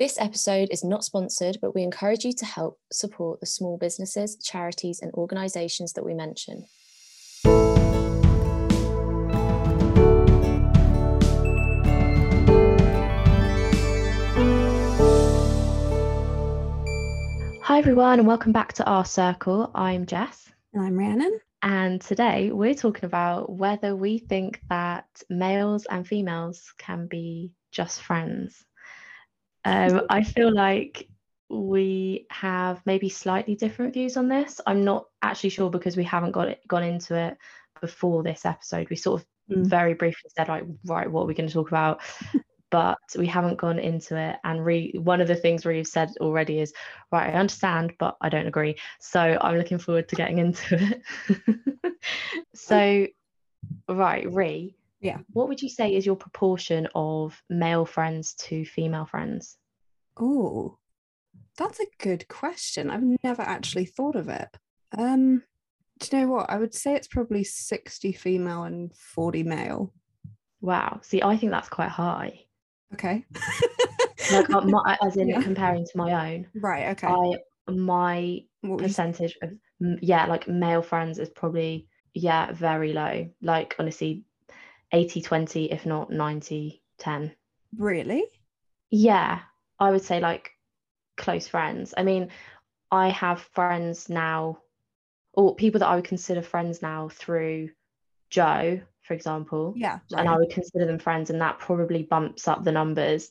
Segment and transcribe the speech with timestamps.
[0.00, 4.34] This episode is not sponsored, but we encourage you to help support the small businesses,
[4.36, 6.64] charities, and organisations that we mention.
[17.62, 19.70] Hi, everyone, and welcome back to Our Circle.
[19.74, 20.50] I'm Jess.
[20.72, 21.40] And I'm Rhiannon.
[21.60, 28.00] And today we're talking about whether we think that males and females can be just
[28.00, 28.64] friends.
[29.64, 31.08] Um, I feel like
[31.48, 34.60] we have maybe slightly different views on this.
[34.66, 37.36] I'm not actually sure because we haven't got it, gone into it
[37.80, 38.88] before this episode.
[38.88, 39.66] We sort of mm.
[39.66, 42.00] very briefly said like, right, what are we going to talk about?
[42.70, 44.36] but we haven't gone into it.
[44.44, 46.72] And re- one of the things we've said already is,
[47.10, 48.76] right, I understand, but I don't agree.
[49.00, 50.78] So I'm looking forward to getting into
[51.36, 51.94] it.
[52.54, 53.06] so,
[53.88, 55.18] right, Re, yeah.
[55.32, 59.56] What would you say is your proportion of male friends to female friends?
[60.20, 60.78] Oh,
[61.56, 62.90] that's a good question.
[62.90, 64.48] I've never actually thought of it.
[64.96, 65.42] Um,
[65.98, 66.50] do you know what?
[66.50, 69.92] I would say it's probably 60 female and 40 male.
[70.60, 71.00] Wow.
[71.02, 72.40] See, I think that's quite high.
[72.94, 73.24] Okay.
[74.32, 75.42] like my, as in yeah.
[75.42, 76.46] comparing to my own.
[76.54, 76.88] Right.
[76.90, 77.06] Okay.
[77.06, 77.34] I
[77.70, 78.40] my
[78.78, 79.52] percentage of
[80.00, 83.28] yeah, like male friends is probably yeah very low.
[83.42, 84.24] Like honestly,
[84.92, 87.32] 80 20 if not 90 10
[87.76, 88.24] really
[88.90, 89.40] yeah
[89.80, 90.50] i would say like
[91.16, 91.92] close friends.
[91.96, 92.28] I mean
[92.90, 94.58] i have friends now
[95.34, 97.70] or people that i would consider friends now through
[98.30, 99.74] joe for example.
[99.76, 100.20] Yeah right.
[100.20, 103.30] and i would consider them friends and that probably bumps up the numbers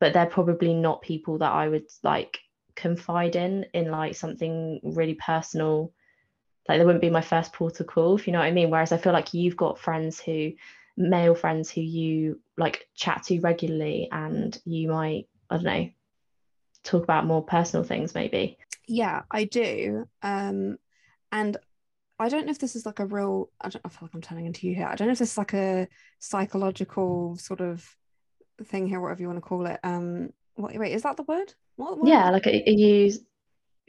[0.00, 2.40] but they're probably not people that i would like
[2.80, 5.92] confide in in like something really personal.
[6.68, 8.70] Like they wouldn't be my first port of call if you know what i mean.
[8.70, 10.52] Whereas i feel like you've got friends who
[10.96, 15.90] male friends who you like chat to regularly and you might i don't know
[16.82, 18.56] talk about more personal things maybe.
[18.88, 20.06] Yeah i do.
[20.22, 20.78] Um
[21.30, 21.56] and
[22.18, 24.20] i don't know if this is like a real i don't I feel like i'm
[24.22, 24.86] turning into you here.
[24.86, 25.88] I don't know if this is like a
[26.18, 27.86] psychological sort of
[28.64, 29.80] thing here whatever you want to call it.
[29.82, 31.54] Um what wait is that the word?
[31.76, 32.08] What, what?
[32.08, 33.12] yeah like are you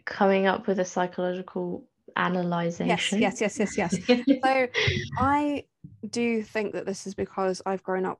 [0.05, 3.19] coming up with a psychological analyzation?
[3.21, 3.95] yes yes yes yes yes.
[4.43, 4.67] So
[5.17, 5.63] i
[6.09, 8.19] do think that this is because I've grown up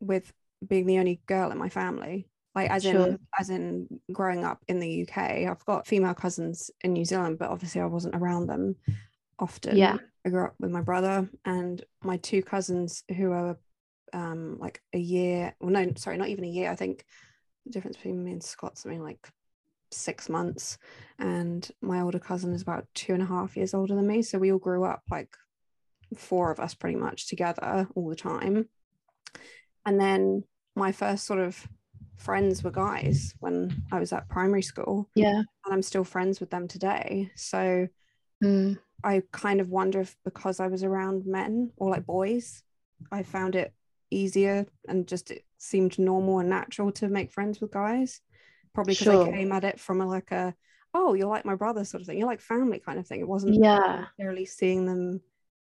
[0.00, 0.32] with
[0.66, 2.28] being the only girl in my family.
[2.54, 3.08] Like as sure.
[3.08, 5.18] in as in growing up in the UK.
[5.18, 8.76] I've got female cousins in New Zealand, but obviously I wasn't around them
[9.38, 9.76] often.
[9.76, 9.98] Yeah.
[10.24, 13.58] I grew up with my brother and my two cousins who are
[14.12, 17.04] um like a year well no sorry not even a year I think
[17.66, 19.28] the difference between me and Scott's something like
[19.90, 20.78] six months
[21.18, 24.38] and my older cousin is about two and a half years older than me so
[24.38, 25.36] we all grew up like
[26.16, 28.68] four of us pretty much together all the time.
[29.86, 30.44] And then
[30.74, 31.66] my first sort of
[32.16, 35.08] friends were guys when I was at primary school.
[35.14, 35.38] Yeah.
[35.38, 37.30] And I'm still friends with them today.
[37.36, 37.88] So
[38.42, 38.78] mm.
[39.02, 42.62] I kind of wonder if because I was around men or like boys,
[43.10, 43.72] I found it
[44.10, 48.20] easier and just it seemed normal and natural to make friends with guys.
[48.74, 49.28] Probably because sure.
[49.28, 50.54] I came at it from a, like a,
[50.94, 52.18] oh, you're like my brother sort of thing.
[52.18, 53.20] You're like family kind of thing.
[53.20, 54.06] It wasn't yeah.
[54.18, 55.20] necessarily seeing them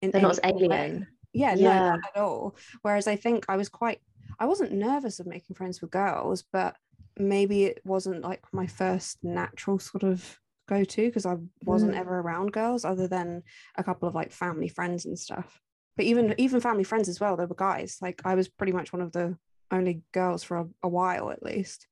[0.02, 3.70] in they're not alien yeah, yeah no not at all whereas i think i was
[3.70, 4.02] quite
[4.40, 6.76] i wasn't nervous of making friends with girls but
[7.18, 12.00] maybe it wasn't like my first natural sort of go to because i wasn't mm.
[12.00, 13.44] ever around girls other than
[13.76, 15.60] a couple of like family friends and stuff.
[15.98, 17.98] But even even family friends as well they were guys.
[18.02, 19.38] Like i was pretty much one of the
[19.70, 21.88] only girls for a, a while at least.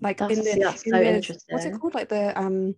[0.00, 1.94] Like that's, in the, in so the, interesting what's it called?
[1.94, 2.74] Like the um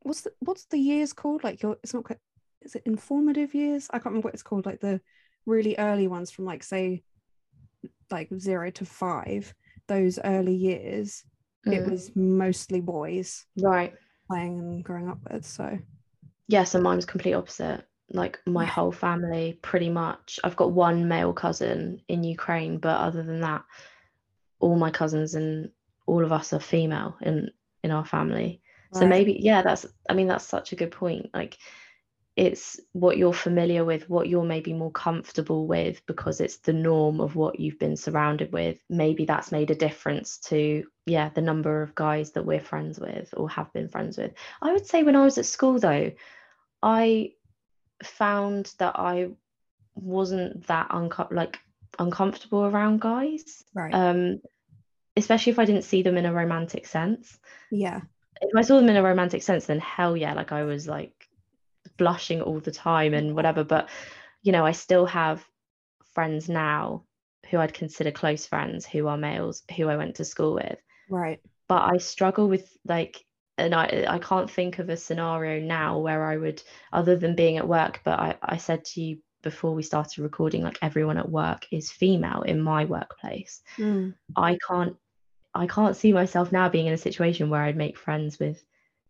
[0.00, 1.44] what's the what's the years called?
[1.44, 2.18] Like your it's not quite
[2.62, 3.88] is it informative years?
[3.90, 5.00] I can't remember what it's called, like the
[5.46, 7.02] really early ones from like say
[8.10, 9.54] like zero to five,
[9.86, 11.24] those early years,
[11.66, 11.74] mm.
[11.74, 13.44] it was mostly boys.
[13.60, 13.94] Right.
[14.30, 15.44] Playing and growing up with.
[15.44, 15.78] So
[16.48, 17.84] yeah, so mine was complete opposite.
[18.10, 20.40] Like my whole family, pretty much.
[20.42, 23.64] I've got one male cousin in Ukraine, but other than that,
[24.60, 25.70] all my cousins and
[26.06, 27.50] all of us are female in
[27.84, 28.62] in our family.
[28.92, 29.00] Right.
[29.00, 31.30] So maybe, yeah, that's I mean, that's such a good point.
[31.34, 31.58] Like
[32.38, 37.20] it's what you're familiar with, what you're maybe more comfortable with because it's the norm
[37.20, 38.78] of what you've been surrounded with.
[38.88, 43.34] Maybe that's made a difference to, yeah, the number of guys that we're friends with
[43.36, 44.34] or have been friends with.
[44.62, 46.12] I would say when I was at school, though,
[46.80, 47.32] I
[48.04, 49.30] found that I
[49.96, 51.58] wasn't that unco- like
[51.98, 53.64] uncomfortable around guys.
[53.74, 53.92] Right.
[53.92, 54.40] Um,
[55.16, 57.36] especially if I didn't see them in a romantic sense.
[57.72, 58.02] Yeah.
[58.40, 61.17] If I saw them in a romantic sense, then hell yeah, like I was like
[61.98, 63.88] blushing all the time and whatever but
[64.42, 65.44] you know i still have
[66.14, 67.04] friends now
[67.50, 70.78] who i'd consider close friends who are males who i went to school with.
[71.08, 71.40] Right.
[71.68, 73.24] But I struggle with like
[73.56, 76.62] and I I can't think of a scenario now where I would
[76.92, 80.62] other than being at work but I I said to you before we started recording
[80.62, 83.62] like everyone at work is female in my workplace.
[83.76, 84.14] Mm.
[84.36, 84.96] I can't
[85.54, 88.64] I can't see myself now being in a situation where I'd make friends with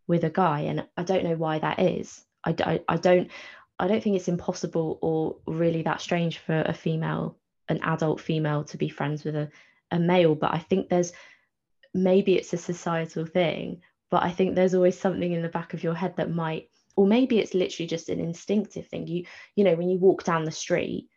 [0.06, 3.30] with a guy and I don't know why that is I, I, I don't
[3.78, 7.36] I don't think it's impossible or really that strange for a female
[7.68, 9.50] an adult female to be friends with a,
[9.90, 11.12] a male but I think there's
[11.94, 15.82] maybe it's a societal thing but I think there's always something in the back of
[15.82, 19.06] your head that might or maybe it's literally just an instinctive thing.
[19.06, 19.24] You
[19.54, 21.08] you know when you walk down the street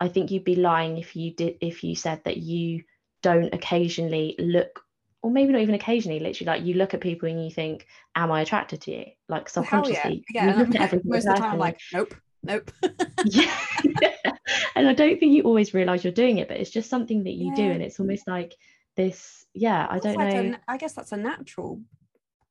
[0.00, 2.84] I think you'd be lying if you did if you said that you
[3.22, 4.82] don't occasionally look
[5.22, 8.30] or maybe not even occasionally literally like you look at people and you think am
[8.32, 10.44] i attracted to you like Well, subconsciously yeah.
[10.44, 10.56] you Yeah.
[10.58, 12.70] look at most of the time, I'm like, nope, nope.
[13.24, 13.54] yeah
[14.74, 17.32] and i don't think you always realize you're doing it but it's just something that
[17.34, 18.54] you do and it's almost like
[18.96, 21.80] this yeah i That's don't like a know n- I guess that's a natural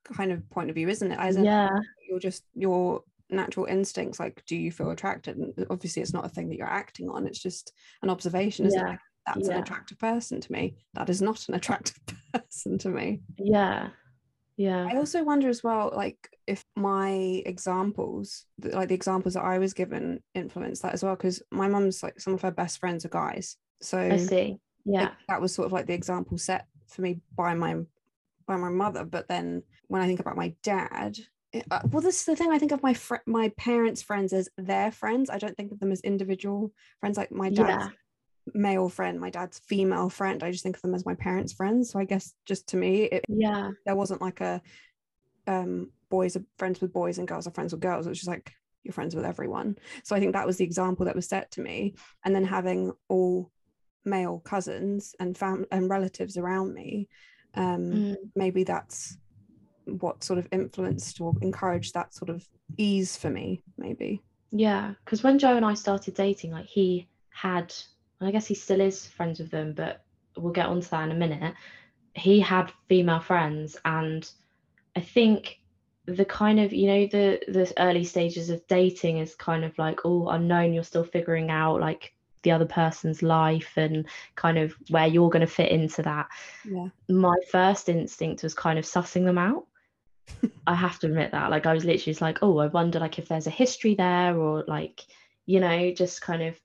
[0.06, 1.20] kind of point of view, isn't it?
[1.20, 1.70] As yeah
[2.10, 4.20] you're just your natural instincts.
[4.20, 5.38] Like, do you feel attracted?
[5.38, 7.28] And obviously, it's not a thing that you're acting on.
[7.28, 8.88] It's just an observation, isn't Yeah.
[8.88, 8.90] it?
[8.92, 9.00] Like,
[9.36, 10.76] that's an attractive person to me.
[10.94, 12.00] That is not an attractive
[12.34, 13.22] person to me.
[13.38, 13.90] yeah
[14.58, 16.18] yeah I also wonder as well, like
[16.48, 17.12] if my
[17.46, 21.16] examples, like the examples that I was given, influence that as well.
[21.16, 25.04] Because my mum's like some of her best friends are guys, so i see yeah
[25.04, 27.76] like, that was sort of like the example set for me by my
[28.48, 29.06] by my mother.
[29.06, 31.18] But then when I think about my dad,
[31.54, 32.52] it- uh, well, this is the thing.
[32.52, 35.30] I think of my fr- my parents' friends as their friends.
[35.30, 37.16] I don't think of them as individual friends.
[37.18, 37.90] Like my dad's yeah
[38.54, 40.44] male friend, my dad's female friend.
[40.44, 41.90] I just think of them as my parents' friends.
[41.90, 44.62] So I guess just to me, it yeah there wasn't like a
[45.48, 48.28] um boys are friends with boys and girls are friends with girls it was just
[48.30, 48.52] like
[48.84, 51.62] you're friends with everyone so i think that was the example that was set to
[51.62, 51.94] me
[52.26, 53.52] and then having all
[54.06, 57.08] male cousins and fam and relatives around me
[57.56, 58.16] um Mm.
[58.36, 59.18] maybe that's
[59.86, 62.46] what sort of influenced or encouraged that sort of
[62.78, 67.74] ease for me maybe Yeah, because when Joe and I started dating, like he had,
[68.22, 70.04] I guess he still is friends with them, but
[70.38, 71.54] we'll get onto that in a minute.
[72.14, 74.30] He had female friends, and
[74.96, 75.60] I think
[76.06, 80.06] the kind of you know the the early stages of dating is kind of like
[80.06, 80.74] all unknown.
[80.74, 82.14] You're still figuring out like
[82.44, 84.06] the other person's life and
[84.36, 86.28] kind of where you're going to fit into that.
[86.64, 89.66] yeah My first instinct was kind of sussing them out.
[90.68, 91.52] I have to admit that.
[91.52, 94.38] Like I was literally just like, oh, I wonder like if there's a history there
[94.38, 95.02] or like,
[95.46, 96.60] you know, just kind of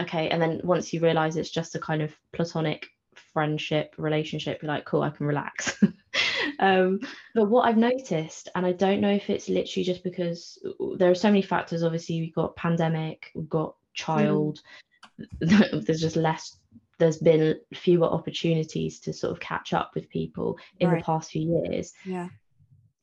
[0.00, 0.28] okay.
[0.28, 2.86] And then once you realize it's just a kind of platonic
[3.32, 5.82] friendship relationship, you're like, cool, I can relax.
[6.58, 7.00] um,
[7.34, 10.58] but what I've noticed, and I don't know if it's literally just because
[10.96, 11.82] there are so many factors.
[11.82, 14.60] Obviously, we've got pandemic, we've got child.
[15.40, 16.56] there's just less.
[16.98, 20.98] There's been fewer opportunities to sort of catch up with people in Right.
[20.98, 22.28] the past few years yeah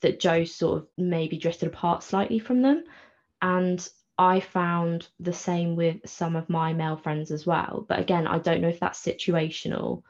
[0.02, 2.84] that Joe sort of maybe drifted apart slightly from them.
[3.42, 7.86] And I found the same with some of my male friends as well.
[7.88, 10.04] But again, I don't know if that's situational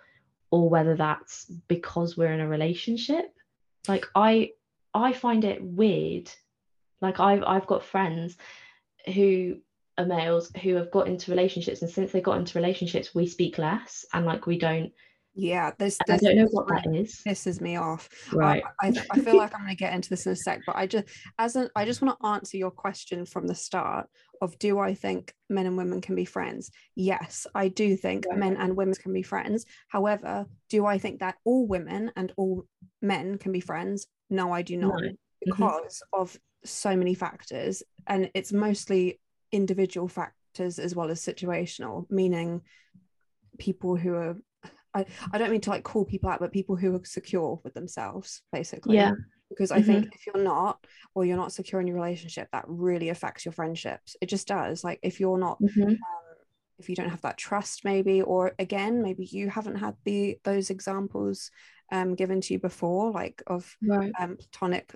[0.49, 3.33] or whether that's because we're in a relationship.
[3.87, 4.51] Like I
[4.93, 6.31] I find it weird.
[7.01, 8.37] Like I've I've got friends
[9.13, 9.57] who
[9.97, 13.57] are males who have got into relationships and since they got into relationships we speak
[13.57, 14.93] less and like we don't
[15.39, 17.21] yeah this, and I don't know this what that is.
[17.25, 18.63] pisses me off Right.
[18.81, 20.75] I, I, I feel like I'm going to get into this in a sec, but
[20.75, 21.05] I just
[21.37, 24.07] as an I just want to answer your question from the start
[24.41, 26.71] of do I think men and women can be friends?
[26.95, 28.39] Yes, I do think Right.
[28.39, 29.65] men and women can be friends.
[29.89, 32.65] However, do I think that all women and all
[33.01, 34.07] men can be friends?
[34.29, 35.09] No, I do not No.
[35.09, 35.11] Mm-hmm.
[35.45, 39.19] because of so many factors and it's mostly
[39.51, 42.61] individual factors as well as situational, meaning
[43.59, 44.35] people who are
[44.97, 47.73] I, I don't mean to like call people out, but people who are secure with
[47.73, 48.95] themselves, basically.
[48.95, 49.11] Yeah.
[49.49, 50.85] Because I think if you're not,
[51.15, 54.17] or you're not secure in your relationship, that really affects your friendships.
[54.21, 54.83] It just does.
[54.83, 55.91] Like if you're not, Mhm.
[55.91, 55.97] um,
[56.79, 60.69] if you don't have that trust, maybe, or again, maybe you haven't had the those
[60.69, 61.49] examples
[61.93, 64.11] um, given to you before, like of Right.
[64.19, 64.93] um, platonic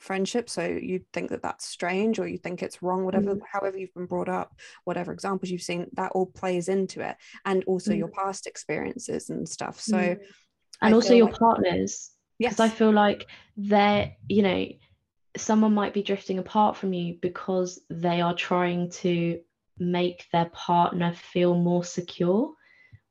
[0.00, 0.50] friendship.
[0.50, 3.40] So you think that that's strange, or you think it's wrong, whatever, Mm.
[3.50, 7.62] however you've been brought up, whatever examples you've seen, that all plays into it, and
[7.64, 7.98] also Mm.
[7.98, 9.80] your past experiences and stuff.
[9.80, 10.20] So Mm.
[10.82, 13.26] I and also your like- partners yes, because I feel like
[13.56, 14.66] they're you know
[15.36, 19.40] someone might be drifting apart from you because they are trying to
[19.78, 22.52] make their partner feel more secure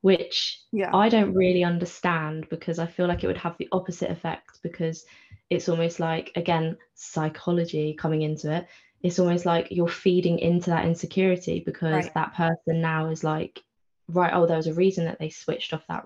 [0.01, 4.09] which yeah, I don't really understand because I feel like it would have the opposite
[4.09, 5.05] effect because
[5.49, 8.67] it's almost like again psychology coming into it
[9.01, 12.13] it's almost like you're feeding into that insecurity because Right.
[12.13, 13.61] that person now is like
[14.09, 16.05] right oh there was a reason that they switched off that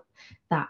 [0.50, 0.67] that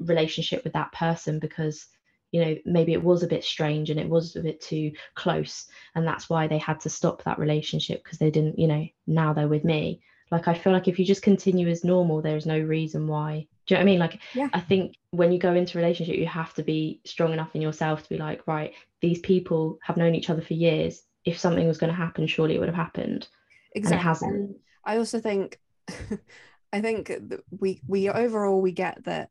[0.00, 1.86] relationship with that person because
[2.32, 5.66] you know maybe it was a bit strange and it was a bit too close
[5.94, 9.32] and that's why they had to stop that relationship because they didn't you know now
[9.32, 10.00] they're with me
[10.32, 13.46] like i feel like if you just continue as normal there's no reason why.
[13.66, 13.98] Do you know what i mean?
[14.00, 14.48] Like Yeah.
[14.52, 17.62] i think when you go into a relationship you have to be strong enough in
[17.62, 21.02] yourself to be like right these people have known each other for years.
[21.24, 23.28] If something was going to happen surely it would have happened.
[23.74, 24.02] Exactly.
[24.02, 24.56] hasn't.
[24.84, 25.60] I also think
[26.72, 27.12] i think
[27.50, 29.28] we we overall we get that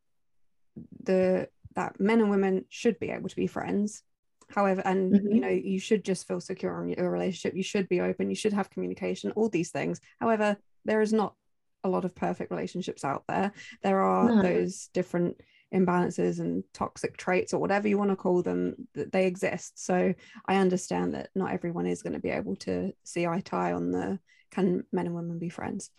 [1.03, 4.03] the that men and women should be able to be friends.
[4.49, 5.33] However and Mhm.
[5.35, 7.55] you know you should just feel secure in your relationship.
[7.55, 8.29] You should be open.
[8.29, 9.99] You should have communication all these things.
[10.19, 11.35] However there is not
[11.83, 13.51] a lot of perfect relationships out there.
[13.81, 14.41] There are No.
[14.41, 15.41] those different
[15.73, 19.83] imbalances and toxic traits or whatever you want to call them that they exist.
[19.83, 20.13] So
[20.45, 23.71] i understand that not everyone is going to be able to see eye to eye
[23.73, 24.19] on the
[24.51, 25.89] can men and women be friends.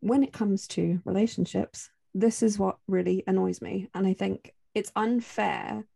[0.00, 4.90] When it comes to relationships this is what really annoys me and i think it's
[4.96, 5.86] unfair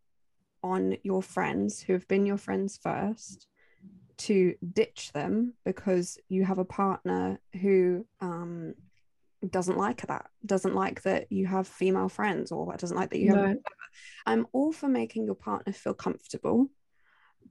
[0.62, 3.46] on your friends who have been your friends first
[4.20, 8.74] to ditch them because you have a partner who um,
[9.48, 13.30] doesn't like that, doesn't like that you have female friends, or doesn't like that you
[13.30, 13.44] have.
[13.44, 13.56] Right.
[14.26, 16.70] I'm all for making your partner feel comfortable,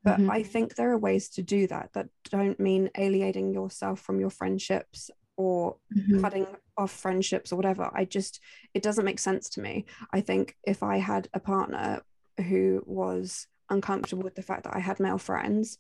[0.04, 0.30] but Mhm.
[0.30, 4.30] I think there are ways to do that that don't mean alienating yourself from your
[4.30, 6.22] friendships or Mhm.
[6.22, 6.48] cutting
[6.78, 7.90] off friendships or whatever.
[7.94, 8.40] I just,
[8.74, 9.86] it doesn't make sense to me.
[10.14, 12.02] I think if I had a partner
[12.38, 15.78] who was uncomfortable with the fact that I had male friends,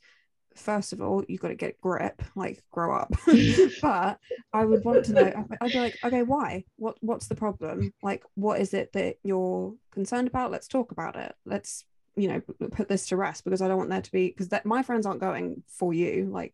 [0.56, 3.13] first of all, you've got to get grip, like grow up.
[3.82, 4.20] but
[4.53, 6.65] I would want to know, I'd be like, okay, why?
[6.77, 7.94] What what's the problem?
[8.03, 10.51] Like, what is it that you're concerned about?
[10.51, 11.34] Let's talk about it.
[11.46, 12.41] Let's, you know,
[12.72, 15.06] put this to rest because I don't want there to be because that my friends
[15.06, 16.29] aren't going for you.
[16.32, 16.53] Like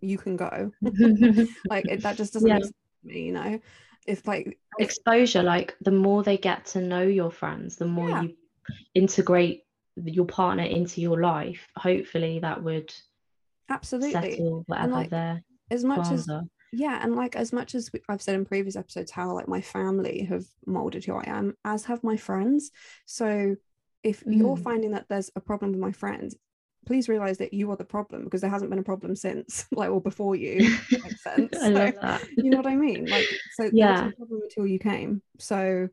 [0.00, 0.72] you can go.
[1.68, 2.54] like it, that just doesn't Yeah.
[2.54, 3.60] make sense to me, you know.
[4.06, 8.22] If like exposure like the more they get to know your friends the more Yeah.
[8.22, 8.36] you
[8.94, 9.64] integrate
[10.02, 12.92] your partner into your life hopefully that would
[13.70, 16.42] absolutely settle whatever like, their as much as are.
[16.72, 19.60] yeah and like as much as we, i've said in previous episodes how like my
[19.60, 22.70] family have molded who i am as have my friends
[23.06, 23.56] so
[24.02, 24.62] if you're Mm.
[24.62, 26.34] finding that there's a problem with my friends
[26.86, 29.90] please realize that you are the problem because there hasn't been a problem since like
[29.90, 32.22] or before you makes sense I love that.
[32.36, 34.04] you know what i mean like so Yeah.
[34.04, 35.88] no problem until you came so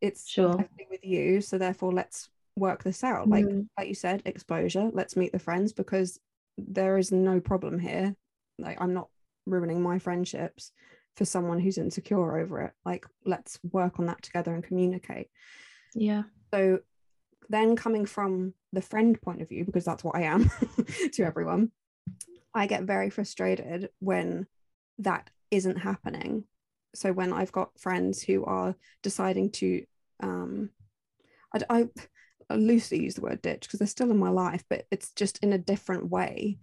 [0.00, 0.64] it's Sure.
[0.90, 3.66] with you so therefore let's work this out like Mm.
[3.78, 6.18] like you said exposure let's meet the friends because
[6.58, 8.14] there is no problem here.
[8.58, 9.08] Like i'm not
[9.46, 10.72] ruining my friendships
[11.16, 12.72] for someone who's insecure over it.
[12.84, 15.28] Like let's work on that together and communicate.
[15.94, 16.24] Yeah.
[16.52, 16.80] So
[17.48, 20.50] then coming from the friend point of view because that's what i am
[21.12, 21.72] to everyone
[22.54, 24.46] i get very frustrated when
[24.98, 26.44] that isn't happening.
[26.94, 29.84] So when i've got friends who are deciding to
[30.22, 30.70] um
[31.54, 31.88] i, I
[32.50, 35.38] I loosely use the word ditch because they're still in my life but it's just
[35.42, 36.58] in a different way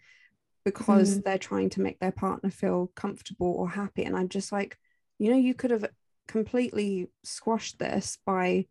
[0.64, 1.20] because hmm.
[1.24, 4.04] they're trying to make their partner feel comfortable or happy.
[4.04, 4.78] And i'm just like
[5.20, 5.86] you know you could have
[6.28, 8.66] completely squashed this by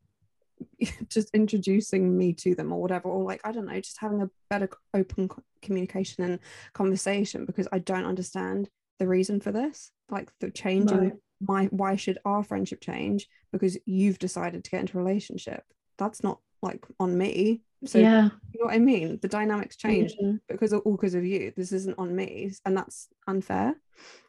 [1.09, 4.30] just introducing me to them or whatever or like i don't know just having a
[4.50, 5.28] better open
[5.62, 6.38] communication and
[6.73, 8.68] conversation because i don't understand
[8.99, 11.12] the reason for this like the changing Right.
[11.40, 15.62] my why should our friendship change because you've decided to get into a relationship?
[15.99, 20.14] That's not like on me so yeah you know what i mean the dynamics change
[20.21, 20.40] Mhm.
[20.49, 23.75] because of, all because of you this isn't on me and that's unfair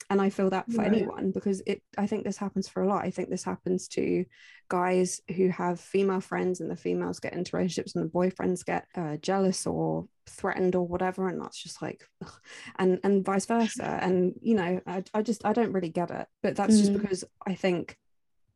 [0.09, 0.93] and i feel that for Right.
[0.93, 4.25] anyone because it i think this happens for a lot i think this happens to
[4.69, 8.85] guys who have female friends and the females get into relationships and the boyfriends get
[8.95, 12.33] uh, jealous or threatened or whatever and that's just like ugh.
[12.77, 16.27] and and vice versa and you know i, I just i don't really get it
[16.43, 17.01] but that's just Mm.
[17.01, 17.97] because i think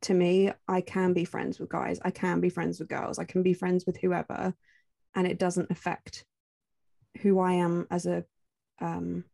[0.02, 3.24] to me i can be friends with guys i can be friends with girls i
[3.24, 4.54] can be friends with whoever
[5.14, 6.24] and it doesn't affect
[7.22, 8.24] who I am as a
[8.80, 9.24] um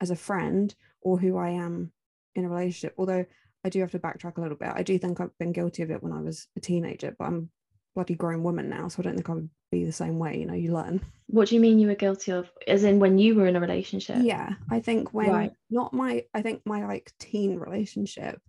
[0.00, 1.92] as a friend or who I am
[2.34, 2.94] in a relationship.
[2.98, 3.24] Although
[3.64, 4.70] I do have to backtrack a little bit.
[4.74, 7.36] I do think I've been guilty of it when I was a teenager, but I'm
[7.36, 10.38] a bloody grown woman now, so I don't think I would be the same way.
[10.38, 11.00] You know, you learn.
[11.26, 13.60] what do you mean you were guilty of as in when you were in a
[13.60, 15.52] relationship Yeah, I think when Right.
[15.70, 18.40] not my, I think my like teen relationship,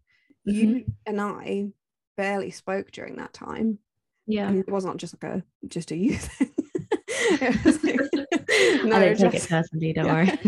[0.48, 0.54] Mhm.
[0.56, 1.70] you and I
[2.16, 3.80] barely spoke during that time.
[4.26, 6.52] yeah And it was not just like a just a you thing.
[7.42, 8.00] It was like-
[8.50, 10.14] i no, don't take it personally don't yeah.
[10.14, 10.40] worry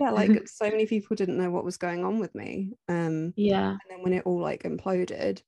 [0.00, 3.70] yeah like so many people didn't know what was going on with me um yeah
[3.70, 5.42] and then when it all like imploded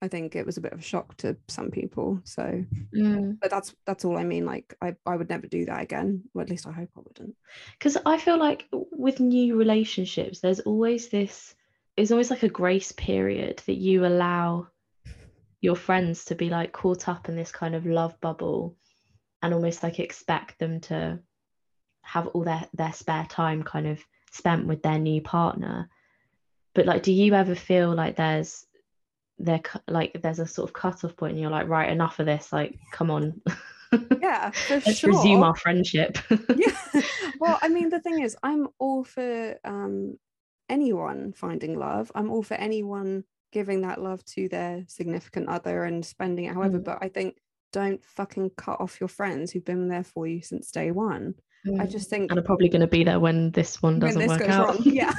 [0.00, 2.64] i think it was a bit of a shock to some people so
[2.96, 3.38] Mm.
[3.40, 6.42] but that's that's all i mean like i i would never do that again or
[6.42, 7.36] at least i hope i wouldn't
[7.78, 11.54] because I feel like with new relationships, there's always this,
[11.96, 14.68] it's almost like a grace period that you allow
[15.60, 18.76] your friends to be like caught up in this kind of love bubble
[19.42, 21.18] and almost like expect them to
[22.02, 25.88] have all their their spare time kind of spent with their new partner.
[26.74, 28.66] But like do you ever feel like there's
[29.38, 32.52] there like there's a sort of cut-off point and you're like right enough of this
[32.52, 33.40] like come on.
[34.20, 35.10] Yeah for let's sure.
[35.10, 36.18] resume our friendship.
[36.56, 36.76] Yeah.
[37.40, 40.16] Well i mean the thing is i'm all for um
[40.68, 42.10] anyone finding love.
[42.14, 46.78] I'm all for anyone giving that love to their significant other and spending it however
[46.78, 46.84] Mm.
[46.84, 47.36] but i think
[47.70, 51.34] don't fucking cut off your friends who've been there for you since day one.
[51.66, 51.90] I Mm.
[51.90, 54.42] just think and are probably going to be there when this one doesn't this work
[54.48, 54.68] out.
[54.68, 55.12] wrong yeah.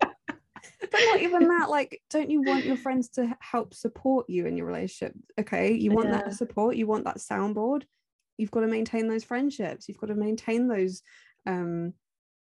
[0.00, 4.56] But not even that like don't you want your friends to help support you in
[4.56, 5.14] your relationship?
[5.40, 6.22] Okay you want Yeah.
[6.22, 7.82] that support you want that soundboard.
[8.38, 9.88] You've got to maintain those friendships.
[9.88, 11.02] You've got to maintain those
[11.46, 11.94] um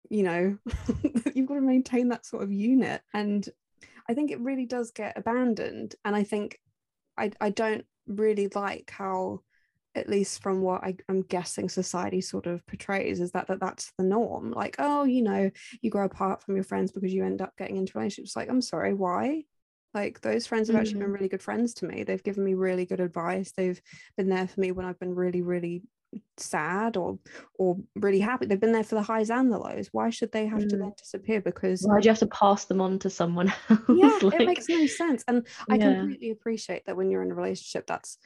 [0.09, 0.57] you know
[1.33, 3.01] you've got to maintain that sort of unit.
[3.13, 3.47] And
[4.09, 5.95] i think it really does get abandoned.
[6.05, 6.59] And i think
[7.17, 9.41] i i don't really like how
[9.95, 13.91] at least from what I, i'm guessing society sort of portrays is that, that that's
[13.97, 14.51] the norm.
[14.51, 15.49] Like oh you know
[15.81, 18.35] you grow apart from your friends because you end up getting into relationships.
[18.35, 19.43] Like i'm sorry why?
[19.93, 21.01] Like those friends have actually mm.
[21.01, 22.03] been really good friends to me.
[22.03, 23.51] They've given me really good advice.
[23.55, 23.79] They've
[24.17, 25.83] been there for me when i've been really really
[26.37, 27.19] sad or
[27.57, 28.45] or really happy.
[28.45, 29.89] They've been there for the highs and the lows.
[29.91, 30.79] Why should they have to Mm.
[30.79, 31.41] then disappear?
[31.41, 33.79] Because why do you have to pass them on to someone else?
[33.87, 35.23] Yeah like, it makes no sense.
[35.27, 35.95] And i yeah.
[35.95, 38.17] completely appreciate that when you're in a relationship that's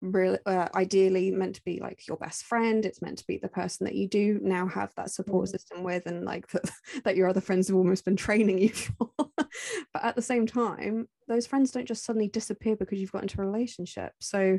[0.00, 2.84] really uh, ideally meant to be like your best friend.
[2.84, 5.50] It's meant to be the person that you do now have that support Mm.
[5.50, 6.70] system with and like that,
[7.04, 9.10] that your other friends have almost been training you for.
[9.92, 13.40] But at the same time those friends don't just suddenly disappear because you've got into
[13.40, 14.12] a relationship.
[14.20, 14.58] So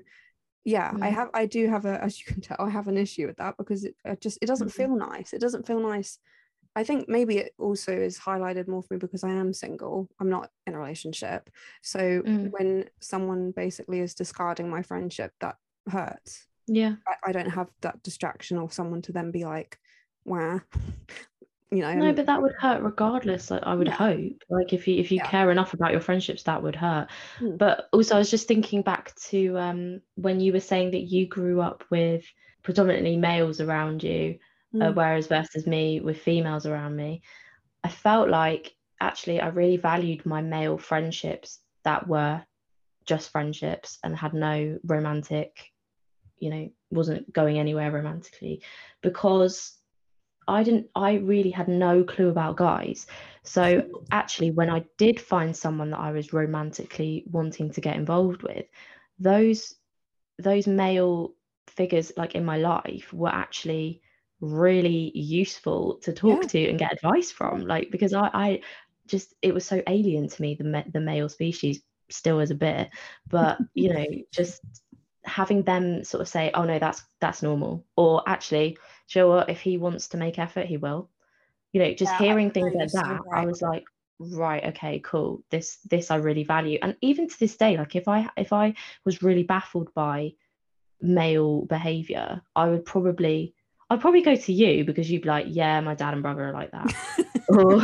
[0.65, 1.13] yeah i Mm.
[1.13, 3.55] have i do have a as you can tell i have an issue with that
[3.57, 4.73] because it, it just it doesn't Mhm.
[4.73, 6.19] feel nice it doesn't feel nice
[6.75, 10.07] I think maybe it also is highlighted more for me because I am single.
[10.19, 11.49] I'm not in a relationship.
[11.81, 12.51] So Mm.
[12.51, 15.57] when someone basically is discarding my friendship, that
[15.89, 16.45] hurts.
[16.67, 19.79] yeah I, I don't have that distraction or someone to then be like,
[20.25, 20.61] wow,
[21.71, 21.93] you know.
[21.95, 23.93] no but that would hurt regardless like, i would Yeah.
[23.95, 25.27] hope like if you if you Yeah.
[25.29, 27.07] care enough about your friendships that would hurt
[27.39, 27.57] Mm.
[27.57, 31.27] but also i was just thinking back to um when you were saying that you
[31.27, 32.25] grew up with
[32.63, 34.39] predominantly males around you
[34.75, 34.95] uh, Mm.
[34.95, 37.21] whereas versus me with females around me
[37.83, 42.43] i felt like actually i really valued my male friendships that were
[43.05, 45.71] just friendships and had no romantic
[46.37, 48.61] you know wasn't going anywhere romantically
[49.01, 49.78] because
[50.49, 53.07] i didn't i really had no clue about guys.
[53.43, 58.43] So actually when i did find someone that i was romantically wanting to get involved
[58.43, 58.65] with
[59.19, 59.75] those
[60.37, 61.33] those male
[61.67, 64.01] figures like in my life were actually
[64.41, 66.47] really useful to talk Yeah.
[66.47, 67.65] to and get advice from.
[67.65, 68.61] Like because i i
[69.07, 72.55] just it was so alien to me the ma- the male species still is a
[72.55, 72.89] bit.
[73.29, 74.61] But you know just
[75.25, 77.85] having them sort of say oh no that's that's normal.
[77.95, 78.77] Or actually
[79.09, 81.09] sure if he wants to make effort he will.
[81.73, 83.83] You know just Yeah, hearing things like that i was like
[84.19, 85.43] right okay cool.
[85.51, 86.79] This this i really value.
[86.81, 88.73] And even to this day like if i if i
[89.05, 90.33] was really baffled by
[91.01, 93.53] male behavior i would probably
[93.89, 96.53] i'd probably go to you because you'd be like yeah my dad and brother are
[96.53, 96.93] like that.
[97.49, 97.81] Or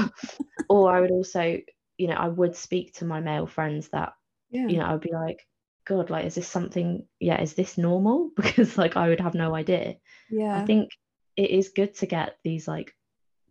[0.69, 1.57] or i would also
[1.97, 4.13] you know i would speak to my male friends that
[4.51, 4.67] yeah.
[4.67, 5.47] you know i'd be like
[5.85, 8.31] god like is this something yeah is this normal?
[8.35, 9.95] Because like i would have no idea.
[10.29, 10.61] Yeah.
[10.61, 10.89] i think
[11.37, 12.93] it is good to get these like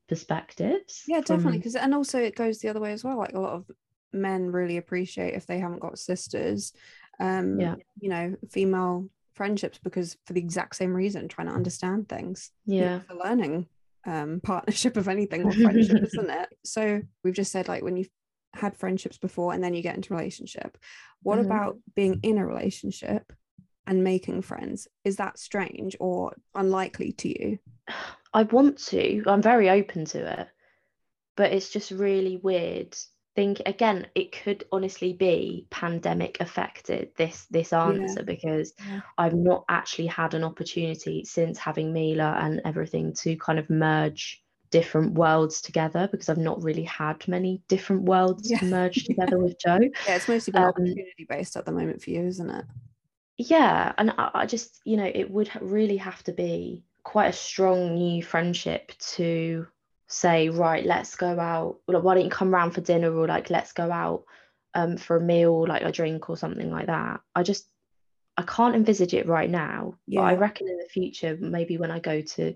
[0.08, 3.40] perspectives yeah definitely because and also it goes the other way as well like a
[3.40, 3.70] lot of
[4.12, 6.72] men really appreciate if they haven't got sisters
[7.20, 7.74] um Yeah.
[8.00, 12.80] you know female friendships because for the exact same reason trying to understand things you
[12.80, 13.66] know, yeah for learning
[14.06, 18.10] um partnership of anything or friendship isn't it so we've just said like when you've
[18.54, 20.78] had friendships before and then you get into a relationship
[21.22, 21.46] what Mhm.
[21.46, 23.32] about being in a relationship
[23.86, 27.58] and making friends is that strange or unlikely to you
[28.32, 29.22] I want to.
[29.28, 30.48] I'm very open to it,
[31.36, 32.96] but it's just really weird.
[33.36, 39.00] Think again, it could honestly be pandemic affected this this answer because Yeah.
[39.18, 44.42] I've not actually had an opportunity since having Mila and everything to kind of merge
[44.70, 48.58] different worlds together because I've not really had many different worlds Yeah.
[48.58, 49.78] to merge together with Joe.
[50.08, 52.64] yeah it's mostly been Um, opportunity based at the moment for you isn't it
[53.36, 57.32] yeah and I, I just you know it would really have to be quite a
[57.32, 59.66] strong new friendship to
[60.06, 63.50] say right let's go out like, why don't you come round for dinner or like
[63.50, 64.24] let's go out
[64.74, 67.20] um for a meal like a drink or something like that?
[67.34, 67.68] I just
[68.36, 72.00] i can't envisage it right now but i reckon in the future maybe when i
[72.00, 72.54] go to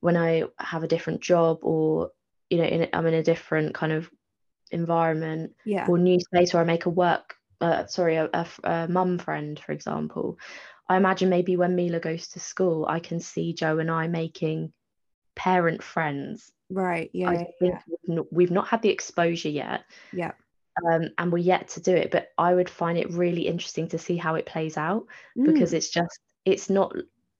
[0.00, 2.10] when i have a different job or
[2.50, 4.10] you know in, i'm in a different kind of
[4.70, 5.86] environment yeah.
[5.88, 10.38] or new space where I make a work uh, sorry a mum friend for example
[10.88, 14.72] I imagine maybe when Mila goes to school, I can see Joe and I making
[15.34, 16.52] parent friends.
[16.70, 17.10] Right.
[17.12, 17.30] Yeah.
[17.30, 17.80] I think yeah.
[17.88, 20.32] we've not, we've not had the exposure yet, yeah.
[20.84, 22.10] um, and we're yet to do it.
[22.10, 25.76] But I would find it really interesting to see how it plays out because Mm,
[25.76, 26.94] it's just it's not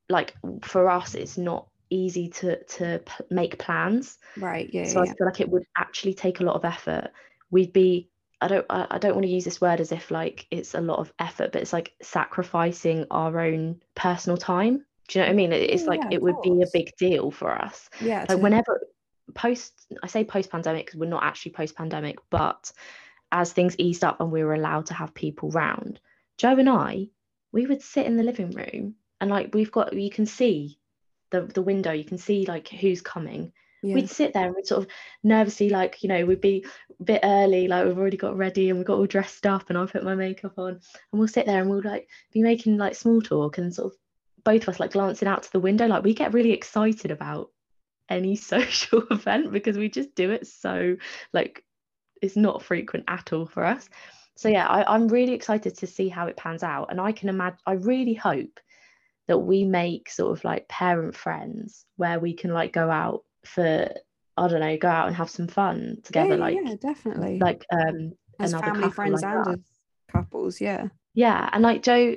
[0.09, 4.19] like for us, it's not easy to to p- make plans.
[4.37, 4.69] right.
[4.73, 4.85] Yeah.
[4.85, 7.11] So yeah, I feel like it would actually take a lot of effort.
[7.51, 10.47] We'd be I don't I, I don't want to use this word as if like
[10.51, 14.85] it's a lot of effort, but it's like sacrificing our own personal time.
[15.09, 15.53] Do you know what I mean?
[15.53, 17.89] It's Yeah, like it would be a big deal for us.
[18.01, 18.25] yeah.
[18.29, 18.81] Like whenever
[19.35, 22.73] post I say post pandemic because we're not actually post pandemic, but
[23.33, 26.01] as things eased up and we were allowed to have people round,
[26.39, 27.09] Joe and I,
[27.53, 30.79] we would sit in the living room and like we've got you can see
[31.31, 33.53] the the window, you can see like who's coming
[33.87, 33.95] yeah.
[33.95, 34.91] we'd sit there and we'd sort of
[35.23, 36.65] nervously like you know we'd be
[37.01, 39.79] a bit early like we've already got ready and we got all dressed up and
[39.79, 40.71] I put my makeup on.
[40.71, 40.81] And
[41.13, 43.99] we'll sit there and we'll like be making like small talk and sort of
[44.45, 45.87] both of us like glancing out to the window.
[45.87, 47.51] Like we get really excited about
[48.09, 50.97] any social event because we just do it so
[51.33, 51.65] like
[52.23, 53.89] it's not frequent at all for us.
[54.37, 56.91] So yeah I, I'm really excited to see how it pans out.
[56.91, 58.61] And I can imagine I really hope
[59.29, 63.91] that we make sort of like parent friends where we can like go out for
[64.37, 67.39] I don't know, go out and have some fun together, yeah, like yeah, definitely.
[67.41, 69.65] like um as family friends like and
[70.13, 70.61] couples.
[70.61, 70.89] Yeah.
[71.15, 72.17] yeah, and like Joe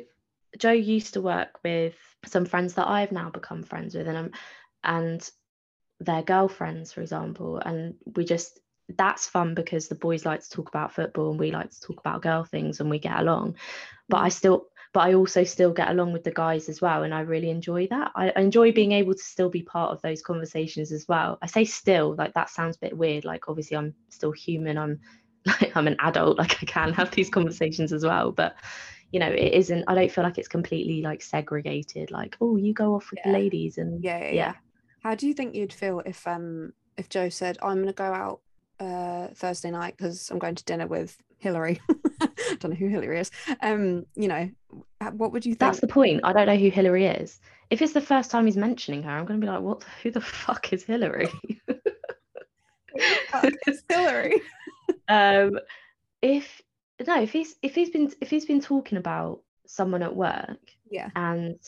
[0.57, 4.31] Joe used to work with some friends that I've now become friends with and um
[4.83, 5.29] and
[5.99, 8.59] their girlfriends, for example, and we just
[8.97, 11.99] that's fun because the boys like to talk about football and we like to talk
[11.99, 13.55] about girl things and we get along.
[14.07, 14.33] But I Mm.
[14.33, 17.49] still but I also still get along with the guys as well and I really
[17.49, 18.11] enjoy that.
[18.15, 21.37] I I enjoy being able to still be part of those conversations as well.
[21.41, 24.77] I say still like that sounds a bit weird like obviously I'm still human.
[24.77, 24.99] I'm
[25.45, 28.55] like I'm an adult like I can have these conversations as well but
[29.11, 32.73] you know it isn't I don't feel like it's completely like segregated like oh you
[32.73, 34.33] go off with the ladies and Yeah, yeah, yeah.
[34.33, 34.53] yeah.
[35.01, 38.03] How do you think you'd feel if um if Joe said, "I'm going to go
[38.03, 38.41] out
[38.79, 41.79] uh Thursday night because I'm going to dinner with Hillary."
[42.59, 43.31] Don't know who Hillary is.
[43.61, 44.49] Um, you know,
[45.13, 45.59] what would you think?
[45.59, 46.21] That's the point.
[46.23, 47.39] I don't know who Hillary is.
[47.69, 49.83] If it's the first time he's mentioning her, I'm going to be like, what?
[50.03, 51.29] Who the fuck is Hillary?
[53.29, 54.41] Fuck, it's Hillary.
[55.07, 55.59] um,
[56.21, 56.61] if
[57.05, 60.57] no, if he's if he's been if he's been talking about someone at work
[60.89, 61.09] Yeah.
[61.15, 61.59] and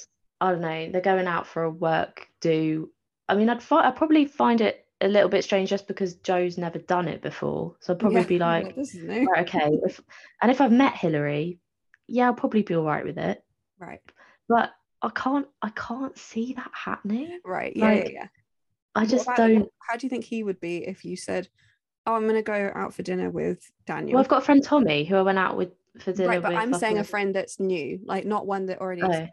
[0.42, 2.90] I don't know, they're going out for a work do.
[3.30, 6.58] I mean, I'd fi- I'd probably find it a little bit strange just because Joe's
[6.58, 7.76] never done it before.
[7.80, 9.26] So I'd probably Yeah, be like, this is new.
[9.26, 9.70] right, okay.
[9.84, 10.00] If
[10.42, 11.60] and if I've met Hillary,
[12.08, 13.44] yeah, I'll probably be all right with it.
[13.80, 14.02] Right.
[14.48, 17.40] But I can't I can't see that happening.
[17.44, 17.76] Right.
[17.76, 17.92] Yeah.
[17.94, 18.28] yeah, Like, yeah.
[18.96, 19.70] I just about- don't.
[19.90, 21.48] How do you think he would be if you said,
[22.06, 24.16] "Oh, I'm going to go out for dinner with Daniel"?
[24.16, 26.52] Well, I've got a friend Tommy who I went out with for dinner right, but
[26.52, 26.60] with.
[26.60, 29.28] I'm saying a friend that's new, like not one that already Oh,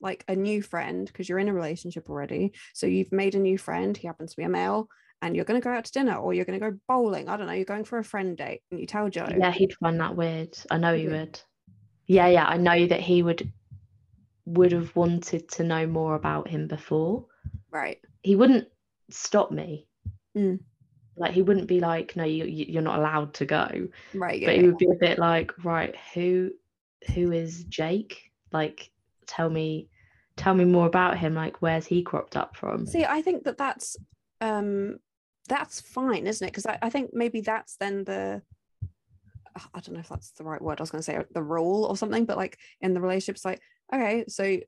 [0.00, 2.52] like a new friend because you're in a relationship already.
[2.74, 3.96] So you've made a new friend.
[3.96, 4.88] He happens to be a male,
[5.22, 7.28] and you're going to go out to dinner or you're going to go bowling.
[7.28, 7.52] I don't know.
[7.52, 9.26] You're going for a friend date, and you tell Joe.
[9.36, 10.56] yeah, he'd find that weird.
[10.70, 11.40] I know he Would.
[12.06, 13.50] Yeah, yeah, I know that he would
[14.44, 17.26] would have wanted to know more about him before.
[17.70, 17.98] Right.
[18.22, 18.66] He wouldn't
[19.08, 19.86] stop me.
[20.36, 20.58] Mm.
[21.16, 23.88] Like he wouldn't be like, no, you you- you're not allowed to go.
[24.14, 24.40] Right.
[24.40, 24.48] Yeah.
[24.48, 26.50] but he would be a bit like, right, who
[27.14, 28.32] who is Jake?
[28.50, 28.90] Like,
[29.26, 29.88] tell me
[30.36, 31.34] tell me more about him.
[31.34, 32.86] Like, where's he cropped up from?
[32.86, 33.96] See, I think that that's
[34.40, 34.98] um
[35.48, 36.50] that's fine, isn't it?
[36.50, 38.42] Because I, I think maybe that's then the
[39.74, 40.80] I don't know if that's the right word.
[40.80, 43.60] I was going to say the rule or something, but like in the relationships, like
[43.94, 44.58] okay, so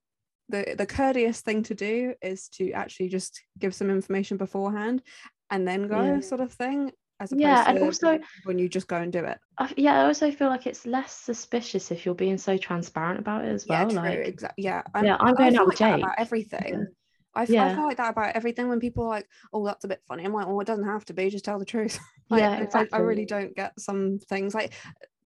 [0.51, 5.03] the the courteous thing to do is to actually just give some information beforehand
[5.51, 6.21] and then go, Yeah.
[6.21, 6.91] sort of thing.
[7.21, 9.39] As opposed Yeah, and to also- when you just go and do it.
[9.57, 13.45] I, yeah, I also feel like it's less suspicious if you're being so transparent about
[13.45, 13.91] it as Yeah, well.
[13.91, 13.99] true.
[14.01, 14.65] like, exactly.
[14.65, 16.03] Yeah, yeah, I'm going out with like Jake.
[16.05, 16.89] about everything.
[17.35, 17.75] I, f- I Yeah.
[17.75, 20.25] feel like that about everything when people are like, oh, that's a bit funny.
[20.25, 21.31] I'm like, well, it doesn't have to be.
[21.31, 21.99] Just tell the truth.
[22.31, 24.55] like, Yeah, I- I, I really don't get some things.
[24.55, 24.73] Like,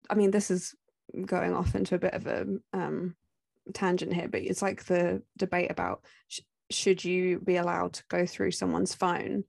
[0.09, 0.73] I mean, this is
[1.25, 3.15] going off into a bit of a um,
[3.73, 8.25] tangent here, but it's like the debate about sh- should you be allowed to go
[8.25, 9.43] through someone's phone.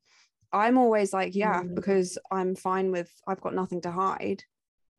[0.53, 1.75] I'm always like, yeah, Mm.
[1.75, 3.11] because I'm fine with.
[3.27, 4.43] I've got nothing to hide.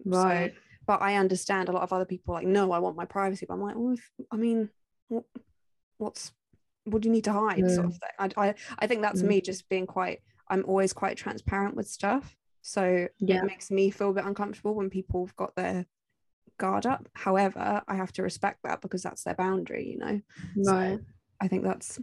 [0.10, 0.54] So- Right.
[0.86, 3.45] but I understand a lot of other people are like, no, I want my privacy.
[3.48, 4.69] But I'm like, well, if, I mean,
[5.08, 5.24] what,
[5.98, 6.32] what's
[6.89, 8.32] what do you need to hide, sort of thing.
[8.38, 9.28] I, I, I think that's Mm.
[9.28, 10.21] me just being quite.
[10.47, 13.38] I'm always quite transparent with stuff, so Yeah.
[13.38, 15.86] it makes me feel a bit uncomfortable when people have got their
[16.58, 17.08] guard up.
[17.13, 20.21] However, I have to respect that because that's their boundary, you know.
[20.63, 20.99] So Right.
[21.39, 21.99] I think that's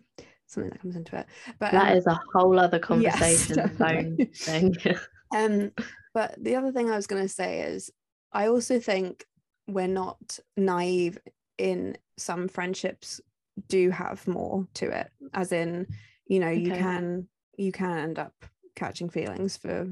[0.47, 1.27] something that comes into it.
[1.59, 4.77] But That um, is a whole other conversation own thing.
[5.35, 5.73] Um,
[6.15, 7.91] but the other thing I was going to say is,
[8.33, 9.25] I also think
[9.67, 11.19] we're not naive
[11.59, 13.21] in some friendships
[13.69, 15.87] do have more to it as in
[16.27, 18.35] you know you can you can end up
[18.75, 19.89] catching feelings for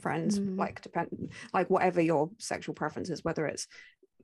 [0.00, 0.58] friends Mm.
[0.58, 3.66] like depend like whatever your sexual preference is whether it's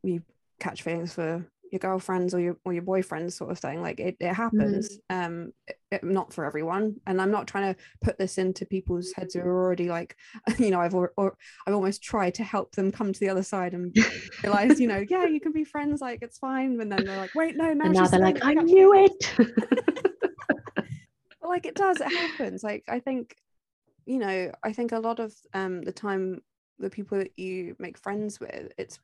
[0.03, 0.22] you
[0.61, 4.17] catch feelings for your girlfriends or your or your boyfriends sort of thing like it,
[4.21, 8.37] it happens um it- it- not for everyone and i'm not trying to put this
[8.39, 10.15] into people's heads who are already like
[10.59, 11.35] you know i've or, or
[11.67, 13.97] i've almost tried to help them come to the other side and
[14.45, 17.35] realize you know yeah you can be friends like it's fine and then they're like
[17.35, 19.49] wait no no and now they're like, I knew feelings." it.
[21.43, 23.37] Like it does it happens like i think
[24.07, 26.41] you know i think a lot of um the time
[26.79, 28.99] the people that you make friends with it's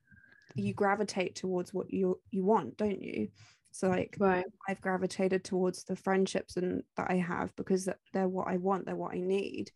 [0.63, 3.29] you gravitate towards what you you want don't you?
[3.71, 4.47] So like right.
[4.69, 8.97] i've gravitated towards the friendships and that i have because they're what i want they're
[8.97, 9.71] what i need.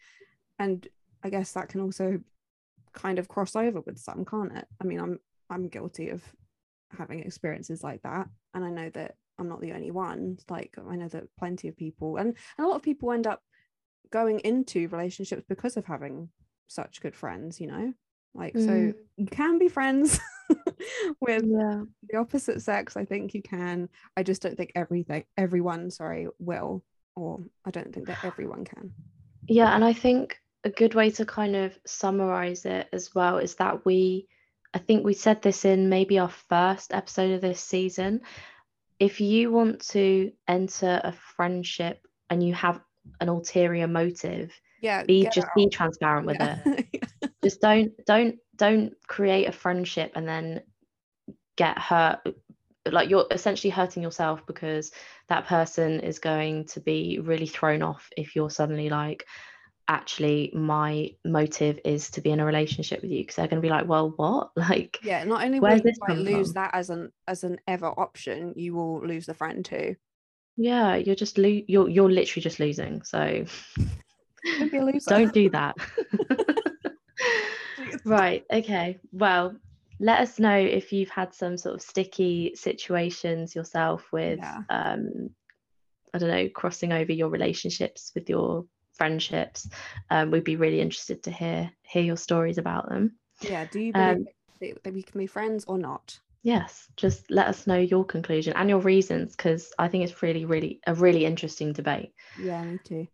[0.59, 0.87] And
[1.23, 2.19] i guess that can also
[2.95, 4.67] kind of cross over with some can't it?
[4.81, 5.19] I mean i'm
[5.51, 6.23] i'm guilty of
[6.99, 8.29] having experiences like that.
[8.55, 10.39] And i know that i'm not the only one.
[10.49, 13.43] Like i know that plenty of people and, and a lot of people end up
[14.11, 16.29] going into relationships because of having
[16.67, 17.93] such good friends you know?
[18.35, 18.95] Like so Mm.
[19.19, 20.19] you can be friends
[21.21, 21.83] with Yeah.
[22.09, 26.83] the opposite sex i think you can i just don't think everything everyone sorry will
[27.17, 28.93] or i don't think that everyone can
[29.49, 33.57] Yeah, and I think a good way to kind of summarize it as well is
[33.57, 34.29] that we,
[34.73, 38.21] I think we said this in maybe our first episode of this season.
[39.01, 42.81] If you want to enter a friendship and you have
[43.21, 47.03] an ulterior motive, yeah be just be transparent with it.
[47.45, 50.63] Just don't don't don't create a friendship and then
[51.57, 52.21] get hurt
[52.93, 54.93] like you're essentially hurting yourself because
[55.29, 59.27] that person is going to be really thrown off if you're suddenly like
[59.89, 63.23] actually my motive is to be in a relationship with you.
[63.23, 64.51] Because they're going to be like well what?
[64.57, 66.55] Like yeah not only will you this like, come lose from?
[66.55, 69.97] that as an as an ever option you will lose the friend too.
[70.57, 73.45] Yeah you're just lo- you're you're literally just losing so
[74.59, 74.99] don't be a loser.
[75.11, 75.77] don't do that
[78.05, 78.99] right okay.
[79.13, 79.57] Well
[80.01, 84.63] let us know if you've had some sort of sticky situations yourself with Yeah.
[84.69, 85.31] um
[86.13, 89.69] i don't know crossing over your relationships with your friendships.
[90.11, 93.17] Um we'd be really interested to hear hear your stories about them.
[93.41, 94.25] Yeah do you believe Um,
[94.61, 96.19] that- that we can be friends or not?
[96.43, 100.45] Yes just let us know your conclusion and your reasons because i think it's really
[100.45, 102.13] really a really interesting debate.
[102.41, 103.07] Yeah me too.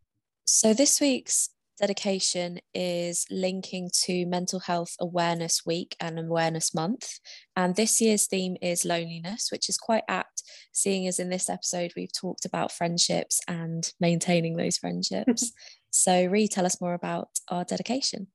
[0.47, 7.21] So this week's dedication is linking to Mental Health Awareness Week and Awareness Month.
[7.57, 11.93] And this year's theme is loneliness, which is quite apt, seeing as in this episode
[11.97, 15.53] we've talked about friendships and maintaining those friendships.
[15.91, 18.29] so, Ree, tell us more about our dedication.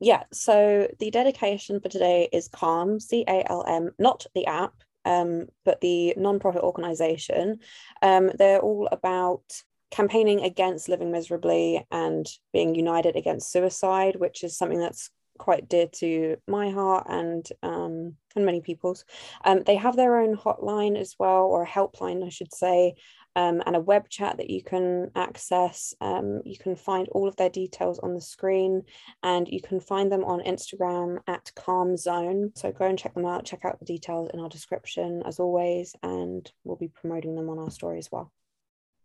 [0.00, 4.74] Yeah, so the dedication for today is Calm, C A L M, not the app,
[5.04, 7.60] um, but the non-profit organization.
[8.02, 14.56] Um, they're all about campaigning against living miserably and being united against suicide, which is
[14.56, 19.04] something that's quite dear to my heart and um, and many people's.
[19.44, 22.94] Um, they have their own hotline as well, or a helpline, I should say,
[23.36, 25.94] um, and a web chat that you can access.
[26.00, 28.82] Um, you can find all of their details on the screen
[29.22, 32.52] and you can find them on Instagram at Calm Zone.
[32.54, 33.44] So go and check them out.
[33.44, 37.58] Check out the details in our description as always, and we'll be promoting them on
[37.58, 38.32] our story as well.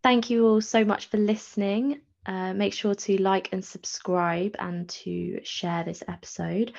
[0.03, 2.01] Thank you all so much for listening.
[2.25, 6.73] Uh, make sure to like and subscribe and to share this episode.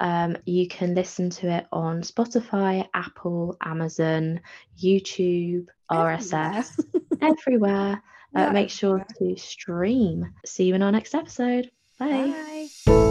[0.00, 4.40] Um, you can listen to it on spotify apple amazon
[4.82, 6.78] youtube rss
[7.22, 8.02] everywhere.
[8.34, 10.32] Uh, Yeah, make sure to stream.
[10.46, 11.70] See you in our next episode.
[11.98, 12.68] Bye.
[12.86, 13.09] Bye.